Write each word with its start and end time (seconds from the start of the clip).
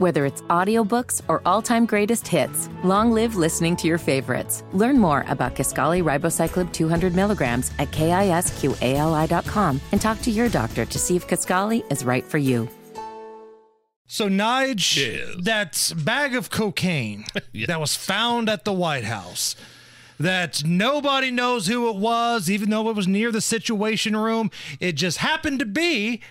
Whether 0.00 0.24
it's 0.24 0.40
audiobooks 0.48 1.20
or 1.28 1.42
all-time 1.44 1.84
greatest 1.84 2.26
hits, 2.26 2.70
long 2.82 3.12
live 3.12 3.36
listening 3.36 3.76
to 3.76 3.86
your 3.86 3.98
favorites. 3.98 4.64
Learn 4.72 4.98
more 4.98 5.26
about 5.28 5.54
Kisqali 5.54 6.02
Ribociclib 6.02 6.72
200 6.72 7.14
milligrams 7.14 7.70
at 7.78 7.90
kisqali.com 7.90 9.78
and 9.92 10.00
talk 10.00 10.18
to 10.22 10.30
your 10.30 10.48
doctor 10.48 10.86
to 10.86 10.98
see 10.98 11.16
if 11.16 11.28
Kisqali 11.28 11.84
is 11.92 12.02
right 12.02 12.24
for 12.24 12.38
you. 12.38 12.66
So, 14.06 14.30
Nige, 14.30 14.96
Yes. 14.96 15.44
that 15.44 15.92
bag 16.02 16.34
of 16.34 16.48
cocaine 16.48 17.26
Yeah. 17.52 17.66
that 17.66 17.78
was 17.78 17.94
found 17.94 18.48
at 18.48 18.64
the 18.64 18.72
White 18.72 19.04
House, 19.04 19.54
that 20.18 20.64
nobody 20.64 21.30
knows 21.30 21.66
who 21.66 21.90
it 21.90 21.96
was, 21.96 22.48
even 22.50 22.70
though 22.70 22.88
it 22.88 22.96
was 22.96 23.06
near 23.06 23.30
the 23.30 23.42
Situation 23.42 24.16
Room, 24.16 24.50
it 24.80 24.92
just 24.92 25.18
happened 25.18 25.58
to 25.58 25.66
be 25.66 26.22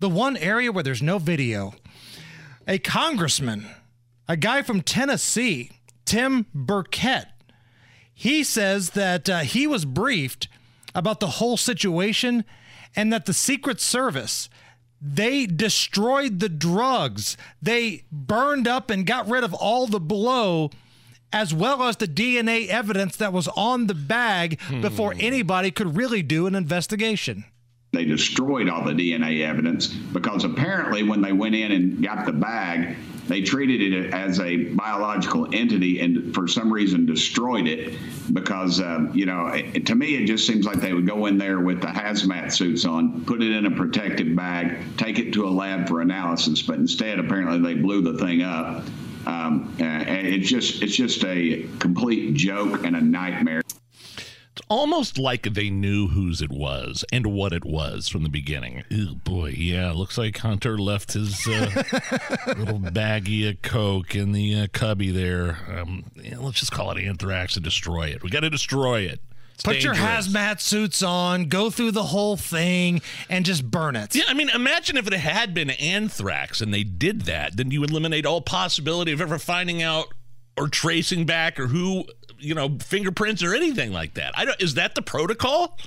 the 0.00 0.10
one 0.10 0.36
area 0.36 0.70
where 0.70 0.84
there's 0.84 1.00
no 1.02 1.18
video. 1.18 1.72
A 2.66 2.78
congressman, 2.78 3.66
a 4.28 4.36
guy 4.36 4.62
from 4.62 4.80
Tennessee, 4.80 5.70
Tim 6.04 6.46
Burchett, 6.54 7.26
he 8.12 8.42
says 8.42 8.90
that 8.90 9.28
uh, 9.28 9.40
he 9.40 9.66
was 9.66 9.84
briefed 9.84 10.48
about 10.94 11.20
the 11.20 11.26
whole 11.26 11.56
situation 11.56 12.44
and 12.94 13.12
that 13.12 13.26
the 13.26 13.34
Secret 13.34 13.80
Service 13.80 14.48
they 15.00 15.46
destroyed 15.46 16.40
the 16.40 16.48
drugs. 16.48 17.36
They 17.60 18.04
burned 18.10 18.66
up 18.66 18.90
and 18.90 19.06
got 19.06 19.28
rid 19.28 19.44
of 19.44 19.52
all 19.54 19.86
the 19.86 20.00
blow 20.00 20.70
as 21.32 21.52
well 21.52 21.82
as 21.82 21.96
the 21.96 22.08
DNA 22.08 22.68
evidence 22.68 23.16
that 23.16 23.32
was 23.32 23.48
on 23.48 23.88
the 23.88 23.94
bag 23.94 24.58
before 24.80 25.14
anybody 25.18 25.70
could 25.70 25.96
really 25.96 26.22
do 26.22 26.46
an 26.46 26.54
investigation. 26.54 27.44
They 27.92 28.04
destroyed 28.04 28.68
all 28.68 28.84
the 28.84 28.92
DNA 28.92 29.42
evidence 29.42 29.86
because 29.88 30.44
apparently 30.44 31.02
when 31.02 31.22
they 31.22 31.32
went 31.32 31.54
in 31.54 31.72
and 31.72 32.02
got 32.02 32.26
the 32.26 32.32
bag, 32.32 32.96
they 33.28 33.42
treated 33.42 33.92
it 33.92 34.12
as 34.12 34.38
a 34.40 34.56
biological 34.74 35.48
entity 35.52 36.00
and 36.00 36.34
for 36.34 36.46
some 36.46 36.72
reason 36.72 37.06
destroyed 37.06 37.66
it 37.66 37.98
because, 38.32 38.80
um, 38.80 39.10
you 39.14 39.26
know, 39.26 39.46
it, 39.48 39.86
to 39.86 39.94
me, 39.94 40.14
it 40.16 40.26
just 40.26 40.46
seems 40.46 40.64
like 40.64 40.80
they 40.80 40.92
would 40.92 41.06
go 41.06 41.26
in 41.26 41.38
there 41.38 41.60
with 41.60 41.80
the 41.80 41.88
hazmat 41.88 42.52
suits 42.52 42.84
on, 42.84 43.24
put 43.24 43.42
it 43.42 43.50
in 43.50 43.66
a 43.66 43.70
protective 43.70 44.36
bag, 44.36 44.78
take 44.96 45.18
it 45.18 45.32
to 45.32 45.46
a 45.46 45.50
lab 45.50 45.88
for 45.88 46.00
analysis. 46.00 46.62
But 46.62 46.76
instead, 46.76 47.18
apparently, 47.18 47.58
they 47.58 47.80
blew 47.80 48.00
the 48.00 48.18
thing 48.18 48.42
up. 48.42 48.84
Um, 49.26 49.74
uh, 49.80 49.82
and 49.82 50.26
it's 50.28 50.48
just 50.48 50.84
it's 50.84 50.94
just 50.94 51.24
a 51.24 51.66
complete 51.80 52.34
joke 52.34 52.84
and 52.84 52.94
a 52.94 53.00
nightmare. 53.00 53.62
It's 54.56 54.64
almost 54.70 55.18
like 55.18 55.52
they 55.52 55.68
knew 55.68 56.08
whose 56.08 56.40
it 56.40 56.50
was 56.50 57.04
and 57.12 57.26
what 57.26 57.52
it 57.52 57.62
was 57.62 58.08
from 58.08 58.22
the 58.22 58.30
beginning. 58.30 58.84
Ew, 58.88 59.16
boy, 59.16 59.48
yeah, 59.48 59.92
looks 59.92 60.16
like 60.16 60.38
Hunter 60.38 60.78
left 60.78 61.12
his 61.12 61.46
uh, 61.46 61.82
little 62.56 62.80
baggie 62.80 63.50
of 63.50 63.60
coke 63.60 64.14
in 64.14 64.32
the 64.32 64.62
uh, 64.62 64.66
cubby 64.72 65.10
there. 65.10 65.58
Um, 65.68 66.04
yeah, 66.14 66.38
let's 66.38 66.60
just 66.60 66.72
call 66.72 66.90
it 66.92 67.04
anthrax 67.04 67.56
and 67.56 67.64
destroy 67.64 68.04
it. 68.04 68.22
We 68.22 68.30
got 68.30 68.40
to 68.40 68.50
destroy 68.50 69.00
it. 69.00 69.20
It's 69.52 69.62
Put 69.62 69.84
your 69.84 69.94
hazmat 69.94 70.62
suits 70.62 71.02
on, 71.02 71.50
go 71.50 71.68
through 71.68 71.90
the 71.90 72.04
whole 72.04 72.38
thing, 72.38 73.02
and 73.28 73.44
just 73.44 73.70
burn 73.70 73.94
it. 73.94 74.14
Yeah, 74.14 74.24
I 74.26 74.32
mean, 74.32 74.48
imagine 74.48 74.96
if 74.96 75.06
it 75.06 75.12
had 75.12 75.52
been 75.52 75.68
anthrax 75.68 76.62
and 76.62 76.72
they 76.72 76.82
did 76.82 77.22
that, 77.22 77.58
then 77.58 77.70
you 77.70 77.84
eliminate 77.84 78.24
all 78.24 78.40
possibility 78.40 79.12
of 79.12 79.20
ever 79.20 79.38
finding 79.38 79.82
out 79.82 80.14
or 80.56 80.68
tracing 80.68 81.26
back 81.26 81.60
or 81.60 81.66
who, 81.66 82.04
you 82.38 82.54
know, 82.54 82.76
fingerprints 82.80 83.42
or 83.42 83.54
anything 83.54 83.92
like 83.92 84.14
that. 84.14 84.36
I 84.38 84.44
don't. 84.44 84.60
Is 84.60 84.74
that 84.74 84.94
the 84.94 85.02
protocol? 85.02 85.78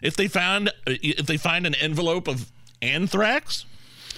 If 0.00 0.16
they 0.16 0.28
found, 0.28 0.70
if 0.86 1.26
they 1.26 1.36
find 1.36 1.66
an 1.66 1.74
envelope 1.74 2.28
of 2.28 2.50
anthrax, 2.80 3.64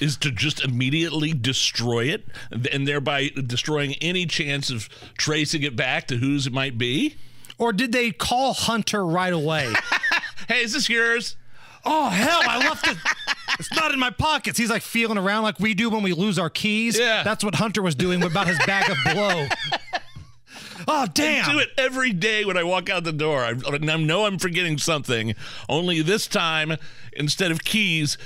is 0.00 0.16
to 0.18 0.30
just 0.30 0.62
immediately 0.64 1.32
destroy 1.32 2.06
it 2.06 2.24
and 2.72 2.86
thereby 2.86 3.28
destroying 3.46 3.94
any 4.00 4.26
chance 4.26 4.70
of 4.70 4.88
tracing 5.16 5.62
it 5.62 5.76
back 5.76 6.06
to 6.08 6.16
whose 6.16 6.46
it 6.46 6.52
might 6.52 6.78
be. 6.78 7.16
Or 7.58 7.72
did 7.72 7.92
they 7.92 8.10
call 8.10 8.54
Hunter 8.54 9.04
right 9.04 9.32
away? 9.32 9.72
Hey, 10.48 10.62
is 10.62 10.72
this 10.72 10.88
yours? 10.88 11.36
oh, 11.84 12.08
hell, 12.08 12.40
I 12.42 12.58
left 12.58 12.88
it. 12.88 12.96
It's 13.58 13.72
not 13.74 13.92
in 13.92 13.98
my 14.00 14.10
pockets. 14.10 14.58
He's 14.58 14.70
like 14.70 14.82
feeling 14.82 15.16
around 15.18 15.44
like 15.44 15.60
we 15.60 15.74
do 15.74 15.90
when 15.90 16.02
we 16.02 16.12
lose 16.12 16.38
our 16.38 16.50
keys. 16.50 16.98
Yeah. 16.98 17.22
That's 17.22 17.44
what 17.44 17.54
Hunter 17.54 17.82
was 17.82 17.94
doing 17.94 18.22
about 18.22 18.46
his 18.48 18.58
bag 18.66 18.90
of 18.90 18.96
blow. 19.14 19.46
Oh, 20.92 21.06
damn. 21.14 21.48
do 21.48 21.60
it 21.60 21.68
every 21.78 22.12
day 22.12 22.44
when 22.44 22.56
I 22.56 22.64
walk 22.64 22.90
out 22.90 23.04
the 23.04 23.12
door. 23.12 23.44
I, 23.44 23.54
I 23.70 23.78
know 23.78 24.26
I'm 24.26 24.38
forgetting 24.38 24.76
something. 24.78 25.36
Only 25.68 26.02
this 26.02 26.26
time, 26.26 26.76
instead 27.12 27.52
of 27.52 27.64
keys, 27.64 28.18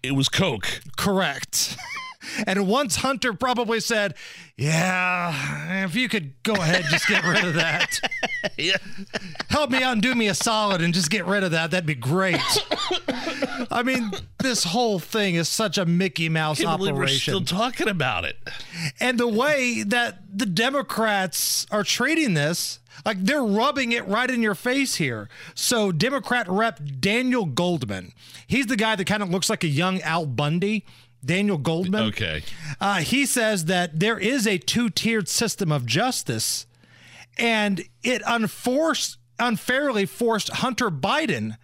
it 0.00 0.12
was 0.12 0.28
Coke. 0.28 0.80
Correct. 0.96 1.76
And 2.46 2.66
once 2.68 2.96
Hunter 2.96 3.32
probably 3.32 3.80
said, 3.80 4.14
Yeah, 4.56 5.84
if 5.84 5.94
you 5.96 6.08
could 6.08 6.40
go 6.42 6.54
ahead, 6.54 6.84
just 6.90 7.08
get 7.08 7.24
rid 7.24 7.44
of 7.44 7.54
that. 7.54 8.00
Yeah. 8.58 8.76
Help 9.50 9.70
me 9.70 9.84
out 9.84 9.92
and 9.92 10.02
do 10.02 10.16
me 10.16 10.26
a 10.26 10.34
solid 10.34 10.82
and 10.82 10.92
just 10.92 11.10
get 11.10 11.26
rid 11.26 11.44
of 11.44 11.52
that. 11.52 11.70
That'd 11.70 11.86
be 11.86 11.94
great. 11.94 12.40
I 13.70 13.82
mean, 13.84 14.10
this 14.40 14.64
whole 14.64 14.98
thing 14.98 15.36
is 15.36 15.48
such 15.48 15.78
a 15.78 15.86
Mickey 15.86 16.28
Mouse 16.28 16.60
Can't 16.60 16.76
believe 16.78 16.94
we're 16.96 17.02
operation. 17.04 17.34
still 17.34 17.44
talking 17.44 17.86
about 17.88 18.24
it. 18.24 18.36
and 18.98 19.18
the 19.18 19.28
way 19.28 19.84
that 19.84 20.22
the 20.36 20.44
Democrats 20.46 21.66
are 21.70 21.84
treating 21.84 22.34
this, 22.34 22.80
like 23.06 23.22
they're 23.24 23.44
rubbing 23.44 23.92
it 23.92 24.06
right 24.08 24.30
in 24.30 24.42
your 24.42 24.56
face 24.56 24.96
here. 24.96 25.28
So, 25.54 25.92
Democrat 25.92 26.46
Rep 26.48 26.80
Daniel 27.00 27.44
Goldman, 27.46 28.12
he's 28.48 28.66
the 28.66 28.76
guy 28.76 28.96
that 28.96 29.06
kind 29.06 29.22
of 29.22 29.30
looks 29.30 29.48
like 29.48 29.62
a 29.62 29.68
young 29.68 30.00
Al 30.02 30.26
Bundy. 30.26 30.84
Daniel 31.24 31.58
Goldman. 31.58 32.08
Okay. 32.08 32.42
Uh, 32.80 32.96
he 33.00 33.26
says 33.26 33.66
that 33.66 34.00
there 34.00 34.18
is 34.18 34.46
a 34.46 34.58
two 34.58 34.90
tiered 34.90 35.28
system 35.28 35.70
of 35.70 35.86
justice, 35.86 36.66
and 37.38 37.84
it 38.02 38.22
unforced, 38.26 39.18
unfairly 39.38 40.06
forced 40.06 40.48
Hunter 40.48 40.90
Biden 40.90 41.56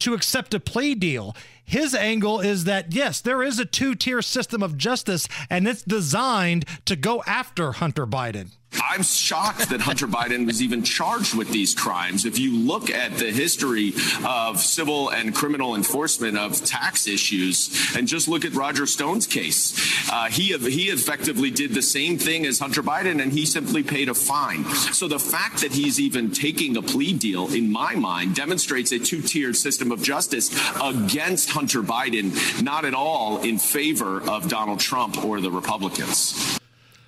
to 0.00 0.14
accept 0.14 0.54
a 0.54 0.60
plea 0.60 0.94
deal. 0.94 1.36
His 1.64 1.94
angle 1.94 2.40
is 2.40 2.64
that, 2.64 2.92
yes, 2.92 3.20
there 3.20 3.42
is 3.42 3.58
a 3.58 3.64
two 3.64 3.94
tier 3.94 4.20
system 4.20 4.62
of 4.62 4.76
justice, 4.76 5.26
and 5.48 5.66
it's 5.66 5.82
designed 5.82 6.66
to 6.84 6.96
go 6.96 7.22
after 7.26 7.72
Hunter 7.72 8.06
Biden. 8.06 8.50
I'm 8.94 9.02
shocked 9.02 9.70
that 9.70 9.80
Hunter 9.80 10.06
Biden 10.06 10.46
was 10.46 10.62
even 10.62 10.84
charged 10.84 11.34
with 11.34 11.50
these 11.50 11.74
crimes. 11.74 12.24
If 12.24 12.38
you 12.38 12.56
look 12.56 12.90
at 12.90 13.18
the 13.18 13.32
history 13.32 13.92
of 14.24 14.60
civil 14.60 15.08
and 15.08 15.34
criminal 15.34 15.74
enforcement 15.74 16.38
of 16.38 16.64
tax 16.64 17.08
issues, 17.08 17.92
and 17.96 18.06
just 18.06 18.28
look 18.28 18.44
at 18.44 18.54
Roger 18.54 18.86
Stone's 18.86 19.26
case, 19.26 19.74
uh, 20.12 20.26
he 20.26 20.56
he 20.70 20.90
effectively 20.90 21.50
did 21.50 21.74
the 21.74 21.82
same 21.82 22.18
thing 22.18 22.46
as 22.46 22.60
Hunter 22.60 22.84
Biden, 22.84 23.20
and 23.20 23.32
he 23.32 23.46
simply 23.46 23.82
paid 23.82 24.08
a 24.08 24.14
fine. 24.14 24.64
So 24.92 25.08
the 25.08 25.18
fact 25.18 25.62
that 25.62 25.72
he's 25.72 25.98
even 25.98 26.30
taking 26.30 26.76
a 26.76 26.82
plea 26.82 27.14
deal, 27.14 27.52
in 27.52 27.72
my 27.72 27.96
mind, 27.96 28.36
demonstrates 28.36 28.92
a 28.92 29.00
two-tiered 29.00 29.56
system 29.56 29.90
of 29.90 30.04
justice 30.04 30.54
against 30.80 31.50
Hunter 31.50 31.82
Biden, 31.82 32.62
not 32.62 32.84
at 32.84 32.94
all 32.94 33.42
in 33.42 33.58
favor 33.58 34.22
of 34.30 34.48
Donald 34.48 34.78
Trump 34.78 35.24
or 35.24 35.40
the 35.40 35.50
Republicans. 35.50 36.60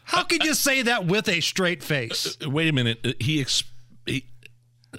How 0.06 0.22
could 0.25 0.44
you 0.44 0.55
say 0.55 0.83
that 0.83 1.06
with 1.06 1.28
a 1.28 1.41
straight 1.41 1.83
face? 1.83 2.37
Uh, 2.41 2.47
uh, 2.47 2.50
wait 2.50 2.69
a 2.69 2.72
minute. 2.72 2.99
Uh, 3.05 3.12
He, 3.21 3.41
ex- 3.41 3.65
he 4.06 4.25
uh, 4.94 4.99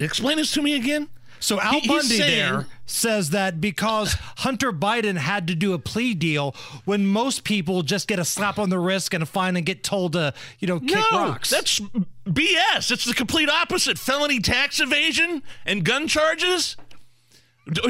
explain 0.00 0.36
this 0.36 0.52
to 0.52 0.62
me 0.62 0.74
again. 0.76 1.08
So 1.40 1.60
Al 1.60 1.80
He- 1.80 1.86
Bundy 1.88 2.16
saying- 2.18 2.38
there 2.52 2.66
says 2.84 3.30
that 3.30 3.60
because 3.60 4.14
Hunter 4.38 4.72
Biden 4.72 5.16
had 5.16 5.46
to 5.46 5.54
do 5.54 5.72
a 5.72 5.78
plea 5.78 6.12
deal 6.14 6.54
when 6.84 7.06
most 7.06 7.44
people 7.44 7.82
just 7.82 8.08
get 8.08 8.18
a 8.18 8.24
slap 8.24 8.58
on 8.58 8.70
the 8.70 8.78
wrist 8.78 9.14
and 9.14 9.22
a 9.22 9.26
fine 9.26 9.56
and 9.56 9.64
get 9.64 9.84
told 9.84 10.14
to, 10.14 10.34
you 10.58 10.66
know, 10.66 10.80
kick 10.80 10.90
no, 11.12 11.28
rocks. 11.28 11.50
that's 11.50 11.78
BS. 12.26 12.90
It's 12.90 13.04
the 13.04 13.14
complete 13.14 13.48
opposite. 13.48 13.98
Felony 13.98 14.40
tax 14.40 14.80
evasion 14.80 15.42
and 15.64 15.84
gun 15.84 16.08
charges. 16.08 16.76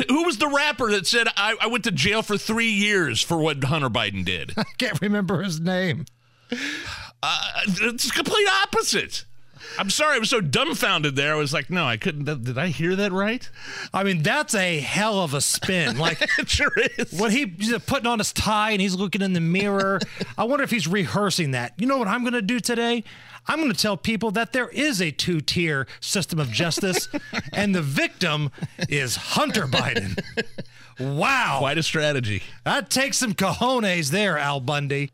Who 0.08 0.24
was 0.24 0.38
the 0.38 0.48
rapper 0.48 0.90
that 0.90 1.06
said 1.06 1.28
I, 1.36 1.54
I 1.60 1.66
went 1.68 1.84
to 1.84 1.92
jail 1.92 2.22
for 2.22 2.36
three 2.36 2.70
years 2.70 3.22
for 3.22 3.38
what 3.38 3.62
Hunter 3.62 3.88
Biden 3.88 4.24
did? 4.24 4.54
I 4.56 4.64
can't 4.76 5.00
remember 5.00 5.42
his 5.42 5.60
name. 5.60 6.06
Uh, 7.22 7.60
it's 7.66 8.10
complete 8.10 8.48
opposite. 8.64 9.25
I'm 9.76 9.91
sorry, 9.91 10.17
I 10.17 10.19
was 10.19 10.31
so 10.31 10.41
dumbfounded 10.41 11.17
there. 11.17 11.35
I 11.35 11.37
was 11.37 11.53
like, 11.53 11.69
no, 11.70 11.85
I 11.85 11.97
couldn't. 11.97 12.25
Did 12.44 12.56
I 12.59 12.69
hear 12.69 12.97
that 12.97 13.12
right? 13.12 13.49
I 13.93 14.05
mean, 14.05 14.23
that's 14.23 14.55
a 14.55 14.81
hell 14.81 15.20
of 15.20 15.35
a 15.35 15.41
spin. 15.41 15.99
Like 15.99 16.23
It 16.38 16.49
sure 16.49 16.73
is. 16.97 17.12
when 17.12 17.31
he, 17.31 17.47
he's 17.59 17.76
putting 17.81 18.06
on 18.06 18.19
his 18.19 18.32
tie 18.32 18.70
and 18.70 18.81
he's 18.81 18.94
looking 18.94 19.23
in 19.23 19.32
the 19.32 19.41
mirror. 19.41 20.00
I 20.37 20.44
wonder 20.44 20.65
if 20.65 20.70
he's 20.70 20.87
rehearsing 20.87 21.50
that. 21.53 21.75
You 21.76 21.87
know 21.87 21.99
what 21.99 22.09
I'm 22.09 22.23
going 22.23 22.32
to 22.35 22.43
do 22.43 22.61
today? 22.61 23.05
I'm 23.47 23.59
going 23.61 23.73
to 23.73 23.79
tell 23.81 23.97
people 23.97 24.31
that 24.32 24.53
there 24.53 24.69
is 24.69 25.00
a 25.00 25.11
two 25.11 25.41
tier 25.41 25.87
system 26.00 26.38
of 26.38 26.50
justice, 26.50 27.09
and 27.53 27.75
the 27.75 27.81
victim 27.82 28.50
is 28.88 29.17
Hunter 29.17 29.65
Biden. 29.67 30.19
Wow. 31.00 31.56
Quite 31.61 31.79
a 31.79 31.82
strategy. 31.82 32.43
That 32.65 32.91
takes 32.91 33.17
some 33.19 33.32
cojones 33.35 34.11
there, 34.11 34.37
Al 34.37 34.61
Bundy. 34.61 35.11